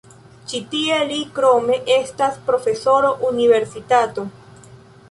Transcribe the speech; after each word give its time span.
Ĉi 0.53 0.61
tie 0.71 0.95
li 1.11 1.19
krome 1.35 1.77
estas 1.97 2.41
profesoro 2.49 3.13
universitato. 3.35 4.29